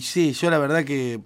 [0.00, 1.20] y sí, yo la verdad que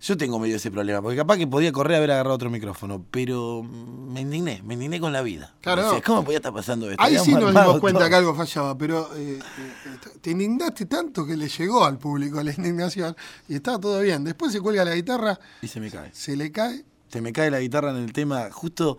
[0.00, 3.04] yo tengo medio ese problema, porque capaz que podía correr a haber agarrado otro micrófono,
[3.10, 5.54] pero me indigné, me indigné con la vida.
[5.60, 5.88] Claro.
[5.88, 7.02] O sea, ¿Cómo podía estar pasando esto?
[7.02, 8.08] Ahí sí nos dimos cuenta todo.
[8.08, 12.52] que algo fallaba, pero eh, eh, te indignaste tanto que le llegó al público la
[12.52, 13.14] indignación
[13.46, 14.24] y estaba todo bien.
[14.24, 16.10] Después se cuelga la guitarra, Y se me cae.
[16.14, 16.84] se le cae.
[17.08, 18.96] Se me cae la guitarra en el tema, justo.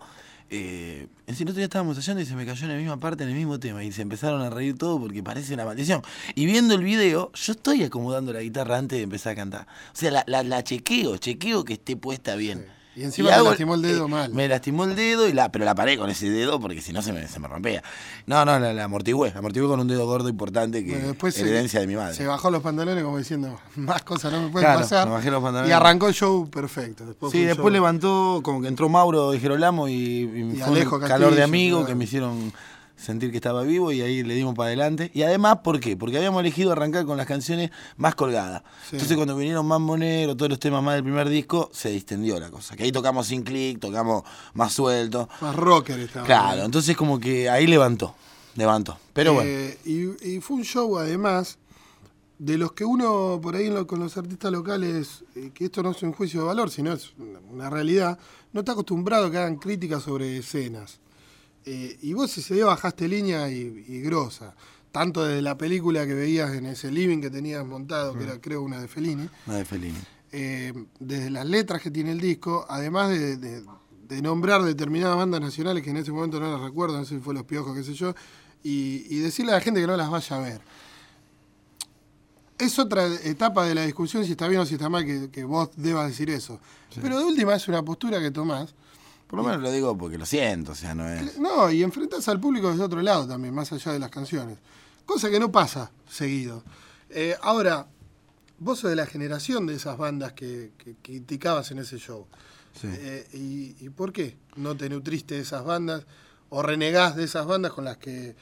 [0.50, 3.30] Eh, el otro día estábamos ensayando y se me cayó en la misma parte, en
[3.30, 3.84] el mismo tema.
[3.84, 6.02] Y se empezaron a reír todo porque parece una maldición.
[6.34, 9.66] Y viendo el video, yo estoy acomodando la guitarra antes de empezar a cantar.
[9.92, 12.66] O sea, la, la, la chequeo, chequeo que esté puesta bien.
[12.96, 14.34] Y encima te hago- lastimó el dedo eh, mal.
[14.34, 17.02] Me lastimó el dedo, y la, pero la paré con ese dedo porque si no
[17.02, 17.82] se me, se me rompía.
[18.26, 19.30] No, no, la, la amortigué.
[19.32, 22.14] La amortigué con un dedo gordo importante que Bueno, después se- de mi madre.
[22.14, 25.06] Se bajó los pantalones como diciendo, más cosas no me pueden Claro, pasar.
[25.06, 25.70] me bajé los pantalones.
[25.70, 27.06] Y arrancó el show perfecto.
[27.06, 30.64] Después Sí, después show- levantó, como que entró Mauro de Gerolamo y, y Y fue
[30.64, 31.86] Alejo un Castillo, calor de amigo claro.
[31.88, 32.52] que me hicieron
[33.00, 35.10] sentir que estaba vivo y ahí le dimos para adelante.
[35.14, 35.96] Y además, ¿por qué?
[35.96, 38.62] Porque habíamos elegido arrancar con las canciones más colgadas.
[38.88, 38.96] Sí.
[38.96, 42.50] Entonces cuando vinieron más Monero, todos los temas más del primer disco, se distendió la
[42.50, 42.76] cosa.
[42.76, 44.22] Que ahí tocamos sin clic, tocamos
[44.54, 45.28] más suelto.
[45.40, 46.26] Más rocker estaba.
[46.26, 48.14] Claro, entonces como que ahí levantó,
[48.54, 48.98] levantó.
[49.12, 51.56] Pero bueno, Eh, y, y fue un show además
[52.38, 55.90] de los que uno por ahí lo- con los artistas locales, eh, que esto no
[55.90, 57.12] es un juicio de valor, sino es
[57.50, 58.18] una realidad,
[58.52, 60.98] no está acostumbrado a que hagan críticas sobre escenas.
[61.66, 64.54] Eh, y vos ese día bajaste línea y, y grosa,
[64.92, 68.62] tanto desde la película que veías en ese living que tenías montado, que era creo
[68.62, 69.98] una de Fellini, nada de Fellini.
[70.32, 73.64] eh, desde las letras que tiene el disco, además de, de-
[74.08, 77.20] de nombrar determinadas bandas nacionales que en ese momento no las recuerdo, no sé si
[77.20, 78.12] fue Los Piojos, qué sé yo,
[78.64, 80.60] y, y decirle a la gente que no las vaya a ver.
[82.58, 85.44] Es otra etapa de la discusión si está bien o si está mal que, que
[85.44, 86.58] vos debas decir eso.
[87.00, 88.74] Pero de última es una postura que tomás.
[89.30, 91.38] Por lo menos lo digo porque lo siento, o sea, no es...
[91.38, 94.58] No, y enfrentás al público desde otro lado también, más allá de las canciones.
[95.06, 96.64] Cosa que no pasa seguido.
[97.10, 97.86] Eh, ahora,
[98.58, 102.26] vos sos de la generación de esas bandas que, que criticabas en ese show.
[102.74, 102.88] Sí.
[102.90, 106.06] Eh, y, ¿Y por qué no te nutriste de esas bandas
[106.48, 108.34] o renegás de esas bandas con las que eh,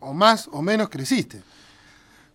[0.00, 1.44] o más o menos creciste?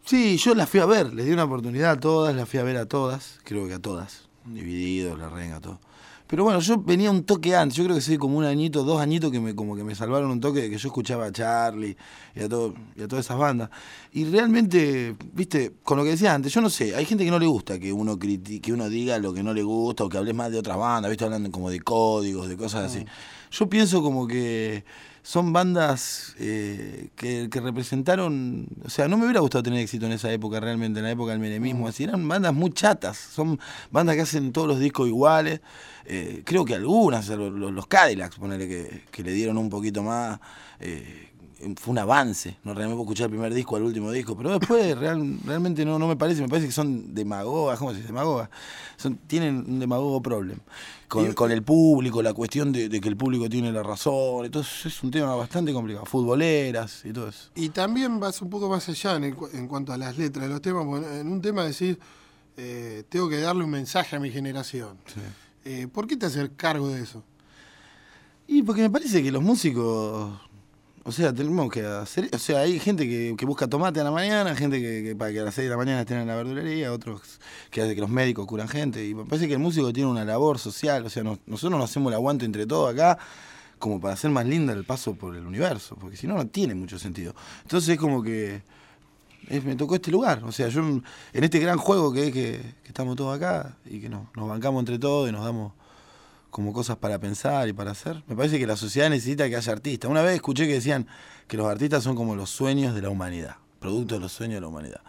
[0.05, 2.63] Sí, yo las fui a ver, les di una oportunidad a todas, las fui a
[2.63, 5.79] ver a todas, creo que a todas, divididos, la renga, todo.
[6.27, 9.01] Pero bueno, yo venía un toque antes, yo creo que soy como un añito, dos
[9.01, 11.97] añitos que me como que me salvaron un toque de que yo escuchaba a Charlie
[12.33, 13.69] y a todo, y a todas esas bandas.
[14.13, 17.37] Y realmente, viste, con lo que decía antes, yo no sé, hay gente que no
[17.37, 20.17] le gusta que uno criti- que uno diga lo que no le gusta o que
[20.17, 23.05] hables más de otras bandas, viste, hablando como de códigos, de cosas así.
[23.51, 24.85] Yo pienso como que
[25.23, 30.13] son bandas eh, que, que representaron, o sea, no me hubiera gustado tener éxito en
[30.13, 33.59] esa época realmente, en la época del menemismo, así, eran bandas muy chatas, son
[33.91, 35.61] bandas que hacen todos los discos iguales,
[36.05, 40.39] eh, creo que algunas, los, los Cadillacs, ponele que, que le dieron un poquito más,
[40.79, 41.30] eh,
[41.79, 44.97] fue un avance, no realmente puedo escuchar el primer disco al último disco, pero después
[44.99, 48.07] real- realmente no, no me parece, me parece que son demagogas, ¿cómo se dice?
[48.07, 48.49] Demagogas,
[48.97, 50.59] son, tienen un demagogo problem
[51.07, 54.45] con, Y- con el público, la cuestión de, de que el público tiene la razón,
[54.45, 57.49] entonces es un tema bastante complicado, futboleras y todo eso.
[57.55, 60.45] Y también vas un poco más allá en, el cu- en cuanto a las letras
[60.47, 60.85] de los temas.
[61.15, 61.97] En un tema decís,
[62.57, 64.97] eh, tengo que darle un mensaje a mi generación.
[65.65, 67.23] Eh, ¿Por qué te hacer cargo de eso?
[68.47, 70.31] Y porque me parece que los músicos,
[71.03, 74.11] o sea, tenemos que hacer, o sea, hay gente que, que busca tomate a la
[74.11, 76.93] mañana, gente que, para que a las 6 de la mañana estén en la verdulería,
[76.93, 77.39] otros
[77.71, 80.23] que hace que los médicos curan gente, y me parece que el músico tiene una
[80.25, 83.17] labor social, o sea, nos- nosotros nos hacemos el aguante entre todos acá,
[83.79, 86.75] como para hacer más linda el paso por el universo, porque si no, no tiene
[86.75, 87.33] mucho sentido.
[87.63, 88.61] Entonces es como que
[89.49, 91.03] me tocó este lugar, o sea, yo en
[91.43, 94.99] este gran juego que es que, estamos todos acá y que nos, nos bancamos entre
[94.99, 95.73] todos y nos damos
[96.51, 98.23] como cosas para pensar y para hacer.
[98.27, 100.11] Me parece que la sociedad necesita que haya artistas.
[100.11, 101.07] Una vez escuché que decían
[101.47, 104.61] que los artistas son como los sueños de la humanidad, producto de los sueños de
[104.61, 105.01] la humanidad.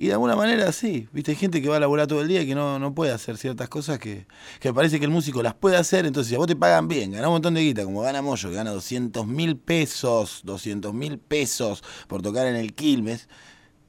[0.00, 2.40] Y de alguna manera sí, viste, hay gente que va a laburar todo el día
[2.40, 4.26] y que no, no puede hacer ciertas cosas que,
[4.60, 7.10] que parece que el músico las puede hacer, entonces si a vos te pagan bien,
[7.10, 11.18] ganás un montón de guita, como gana Moyo, que gana 200 mil pesos, 200 mil
[11.18, 13.28] pesos por tocar en el Quilmes,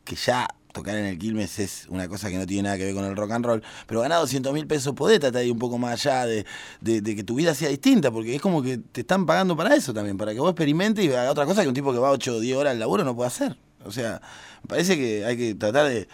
[0.04, 2.94] que ya tocar en el Quilmes es una cosa que no tiene nada que ver
[2.94, 5.60] con el rock and roll, pero ganar 200 mil pesos podés tratar de ir un
[5.60, 6.46] poco más allá de,
[6.84, 10.18] que tu vida sea distinta, porque es como que te están pagando para eso también,
[10.18, 12.40] para que vos experimentes y hagas otra cosa que un tipo que va 8 o
[12.40, 13.58] 10 horas al laburo no puede hacer.
[13.86, 14.22] O sea,
[14.64, 16.08] me parece que hay que tratar de,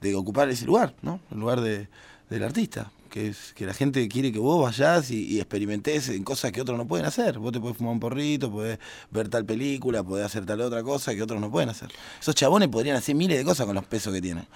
[0.00, 1.20] de ocupar ese lugar, ¿no?
[1.30, 1.88] El lugar de,
[2.28, 2.90] del artista.
[3.14, 6.60] Que es que la gente quiere que vos vayas y, y experimentes en cosas que
[6.60, 7.38] otros no pueden hacer.
[7.38, 8.80] Vos te podés fumar un porrito, podés
[9.12, 11.90] ver tal película, podés hacer tal otra cosa que otros no pueden hacer.
[12.20, 14.48] Esos chabones podrían hacer miles de cosas con los pesos que tienen.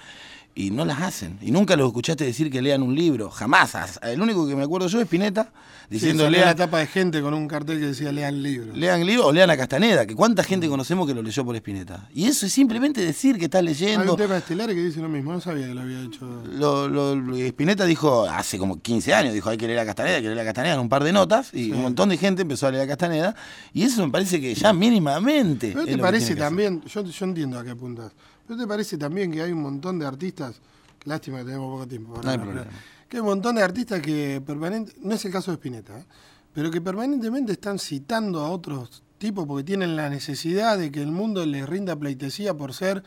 [0.58, 1.38] Y no las hacen.
[1.40, 4.00] Y nunca los escuchaste decir que lean un libro, jamás.
[4.02, 5.52] El único que me acuerdo yo es Pineta,
[5.88, 6.46] diciendo sí, lean.
[6.46, 8.76] la tapa de gente con un cartel que decía lean libros.
[8.76, 12.08] Lean libros o lean a Castaneda, que cuánta gente conocemos que lo leyó por Espineta.
[12.12, 14.02] Y eso es simplemente decir que estás leyendo.
[14.02, 16.26] Hay un tema estelar que dice lo mismo, no sabía que lo había hecho.
[16.50, 20.22] Lo, lo, Spinetta dijo hace como 15 años, dijo hay que leer a Castaneda, hay
[20.22, 21.72] que leer a Castaneda en un par de notas, y sí.
[21.72, 23.37] un montón de gente empezó a leer a Castaneda,
[23.72, 25.72] y eso me parece que ya mínimamente.
[25.72, 28.12] ¿No te parece también, yo, yo entiendo a qué apuntas,
[28.49, 30.61] ¿no te parece también que hay un montón de artistas,
[31.05, 32.67] lástima que tenemos poco tiempo, no hay problema.
[33.09, 36.05] que hay un montón de artistas que permanentemente, no es el caso de Spinetta, ¿eh?
[36.53, 41.12] pero que permanentemente están citando a otros tipos porque tienen la necesidad de que el
[41.12, 43.03] mundo les rinda pleitesía por ser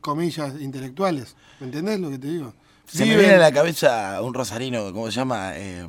[0.00, 1.36] comillas intelectuales.
[1.60, 2.54] ¿Me entendés lo que te digo?
[2.86, 3.16] Se Viven...
[3.16, 5.52] me viene a la cabeza un rosarino, ¿cómo se llama?
[5.54, 5.86] Eh,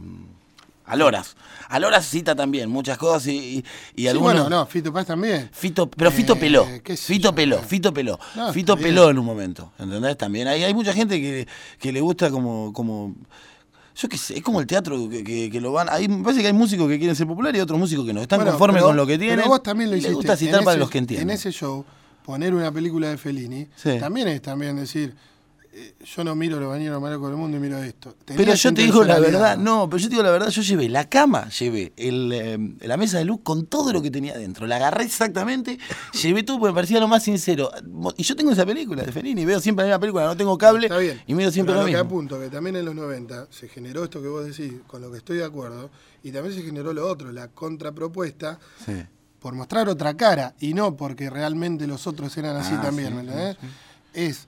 [0.90, 1.36] Aloras.
[1.70, 3.64] Aloras cita también muchas cosas y, y,
[3.96, 4.34] y sí, algunos...
[4.34, 5.50] bueno, no, Fito Paz también.
[5.54, 6.66] Fito, pero Fito Eh, peló.
[6.66, 7.64] Fito yo, peló, eh.
[7.68, 8.20] Fito peló.
[8.36, 9.12] No, Fito peló bien.
[9.12, 10.18] en un momento, ¿entendés?
[10.18, 11.48] También hay, hay mucha gente que,
[11.80, 12.74] que le gusta como...
[12.74, 13.16] como
[14.02, 15.90] yo qué sé, es como el teatro que, que, que lo van...
[15.92, 18.22] Hay, me parece que hay músicos que quieren ser populares y otros músicos que no.
[18.22, 19.38] Están Bueno, conformes pero- con lo que tienen.
[19.40, 20.10] Pero vos también lo hiciste.
[20.12, 21.30] Les gusta citar en para ese- los que entienden.
[21.30, 21.84] En ese show,
[22.24, 23.98] poner una película de Fellini, Sí.
[24.00, 25.16] también es también decir,
[26.04, 28.16] yo no miro los bañeros más locos del mundo y miro esto.
[28.26, 30.90] Pero yo te digo la verdad, no, pero yo te digo la verdad, yo llevé
[30.90, 32.58] la cama, llevé el, eh,
[32.88, 34.66] la mesa de luz con todo lo que tenía dentro.
[34.68, 35.78] La agarré exactamente,
[36.22, 37.72] llevé todo porque me parecía lo más sincero.
[38.18, 40.88] Y yo tengo esa película de Fellini, veo siempre la misma película, no tengo cable
[40.88, 41.22] Está bien.
[41.28, 42.18] y miro siempre Pero lo a lo que mismo.
[42.18, 45.18] apunto, que también en los 90 se generó esto que vos decís, con lo que
[45.20, 45.90] estoy de acuerdo,
[46.24, 48.94] y también se generó lo otro, la contrapropuesta, Sí.
[49.40, 53.14] por mostrar otra cara, y no porque realmente los otros eran así Ah, también, sí,
[53.16, 53.58] ¿me sí, entendés?
[54.14, 54.48] Es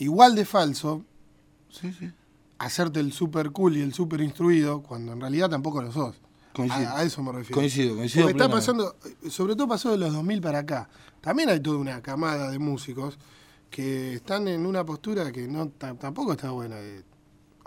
[0.00, 1.04] igual de falso
[1.70, 2.10] Sí, sí.
[2.58, 6.16] hacerte el super cool y el super instruido cuando en realidad tampoco lo sos.
[6.52, 6.88] Coincido.
[6.88, 7.54] A, a eso me refiero.
[7.60, 8.96] Coincido, coincido Porque está pasando,
[9.30, 10.88] sobre todo pasó de los 2000 para acá.
[11.20, 13.18] También hay toda una camada de músicos
[13.70, 16.74] que están en una postura que no ta- tampoco está buena.
[16.76, 17.04] de,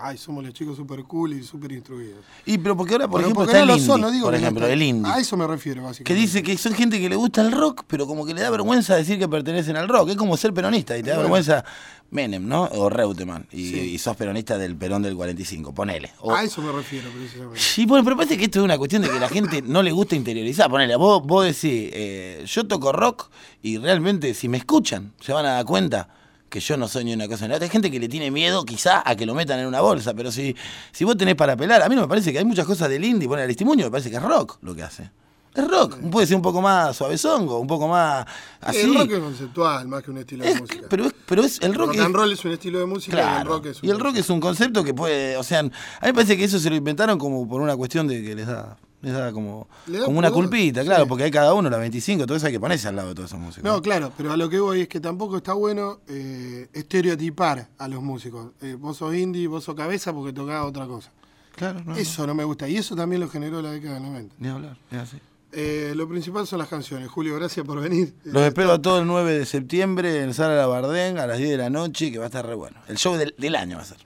[0.05, 2.19] Ay, somos los chicos super cool y super instruidos.
[2.45, 4.33] Y pero porque ahora, por Pero ejemplo, está no el indie, son, no digo por
[4.33, 5.09] que ejemplo, está- el indie.
[5.13, 6.21] A eso me refiero, Que básicamente.
[6.21, 8.95] dice que son gente que le gusta el rock, pero como que le da vergüenza
[8.97, 10.09] decir que pertenecen al rock.
[10.09, 11.29] Es como ser peronista y te da Bueno.
[11.29, 11.63] vergüenza
[12.11, 12.63] Menem, ¿no?
[12.73, 13.47] O Reutemann.
[13.51, 13.79] Y, Sí.
[13.93, 16.11] y sos peronista del Perón del 45, ponele.
[16.19, 17.59] O- A eso me refiero, precisamente.
[17.59, 19.91] Sí, bueno, pero parece que esto es una cuestión de que la gente no le
[19.93, 20.69] gusta interiorizar.
[20.69, 23.29] Ponele, vos, vos decís, eh, yo toco rock
[23.63, 26.07] y realmente si me escuchan se van a dar cuenta
[26.53, 27.65] que yo no soy ni una cosa ni la otra.
[27.65, 30.31] Hay gente que le tiene miedo quizá a que lo metan en una bolsa, pero
[30.31, 30.55] si,
[30.91, 33.03] si vos tenés para pelar, a mí no me parece que hay muchas cosas del
[33.03, 35.09] indie, poner el testimonio, me parece que es rock lo que hace.
[35.55, 38.25] Es rock, puede ser un poco más suavezongo, un poco más
[38.61, 38.81] así.
[38.81, 40.85] El rock es conceptual, más que un estilo de música.
[40.89, 41.87] pero, es, pero es el rock.
[41.87, 43.49] rock es- and roll es un estilo de música y el Claro.
[43.49, 45.69] rock es un Y el rock es un concepto que puede, o sea, a mí
[46.05, 48.77] me parece que eso se lo inventaron como por una cuestión de que les da,
[49.03, 49.67] les da como,
[50.05, 50.87] como una culpita, sí.
[50.87, 53.15] claro, porque hay cada uno, la 25, todo eso hay que ponerse al lado de
[53.15, 53.69] todos esos músicos.
[53.69, 57.87] No, claro, pero a lo que voy es que tampoco está bueno eh, estereotipar a
[57.89, 58.51] los músicos.
[58.61, 61.11] Eh, vos sos indie, vos sos cabeza porque tocás otra cosa.
[61.53, 61.95] claro, no.
[61.97, 62.69] Eso no me gusta.
[62.69, 64.35] Y eso también lo generó la década del 90.
[64.39, 65.17] Ni hablar, es así.
[65.51, 67.09] Eh, lo principal son las canciones.
[67.09, 68.15] Julio, gracias por venir.
[68.23, 71.51] Los espero a todos el 9 de septiembre en Sala La Bardén a las 10
[71.51, 72.79] de la noche, que va a estar re bueno.
[72.87, 73.97] El show del, del año va a ser.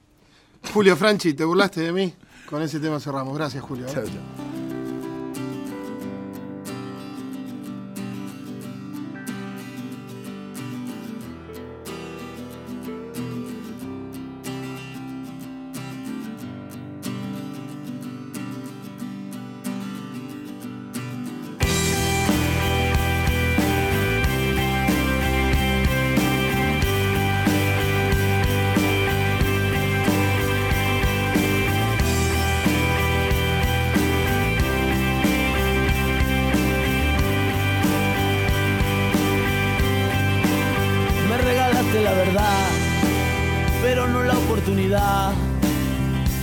[0.74, 2.14] Julio Franchi, ¿te burlaste de mí?
[2.50, 3.36] Con ese tema cerramos.
[3.36, 3.86] Gracias, Julio.
[3.88, 4.77] Chao, chao.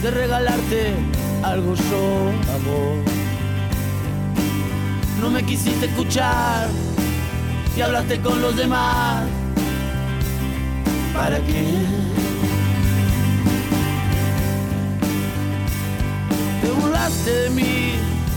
[0.04, 0.92] De regalarte
[1.42, 2.98] algo vos.
[5.18, 6.68] No me quisiste escuchar
[7.74, 9.24] y hablaste con los demás.
[11.14, 11.64] ¿Para qué?
[16.60, 17.94] Te burlaste de mí,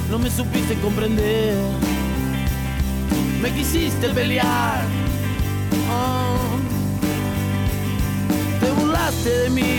[0.09, 1.53] no me supiste comprender.
[3.41, 4.85] Me quisiste pelear.
[5.91, 6.37] Oh.
[8.61, 9.76] Te burlaste de mí,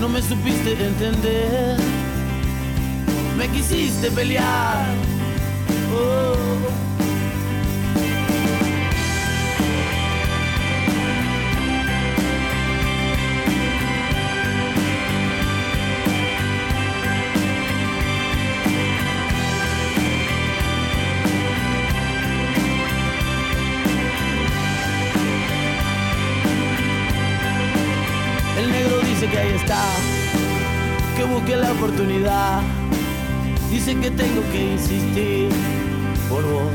[0.00, 1.76] no me supiste entender.
[3.36, 4.86] Me quisiste pelear.
[5.92, 6.85] Oh.
[31.16, 32.60] Que busque la oportunidad.
[33.70, 35.48] Dice que tengo que insistir
[36.28, 36.72] por vos.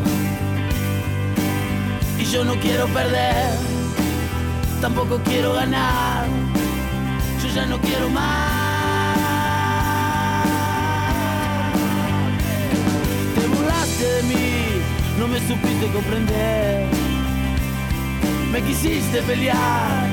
[2.20, 3.54] Y yo no quiero perder,
[4.82, 6.26] tampoco quiero ganar.
[7.44, 8.52] Yo ya no quiero más.
[13.36, 14.82] Te burlaste de mí,
[15.20, 16.88] no me supiste comprender.
[18.52, 20.11] Me quisiste pelear.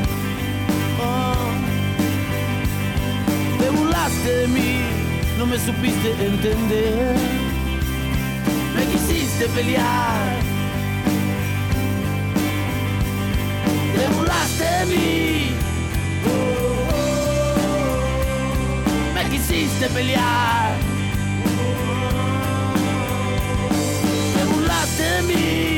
[3.69, 4.81] Te burlaste de mí,
[5.37, 7.15] no me supiste entender.
[8.75, 10.39] Me quisiste pelear.
[13.95, 15.51] Te burlaste de mí.
[19.15, 20.73] Me quisiste pelear.
[24.35, 25.78] Te burlaste de mí.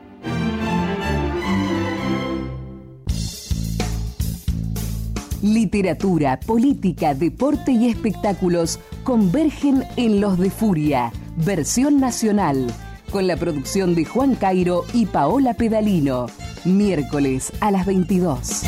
[5.41, 12.67] Literatura, política, deporte y espectáculos convergen en Los de Furia, versión nacional,
[13.11, 16.27] con la producción de Juan Cairo y Paola Pedalino,
[16.63, 18.61] miércoles a las 22.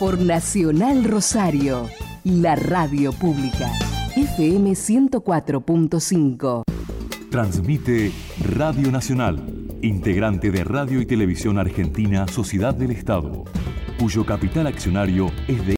[0.00, 1.90] Por Nacional Rosario,
[2.24, 3.70] la radio pública,
[4.16, 6.62] FM 104.5.
[7.30, 9.42] Transmite Radio Nacional,
[9.82, 13.44] integrante de Radio y Televisión Argentina Sociedad del Estado,
[13.98, 15.72] cuyo capital accionario es de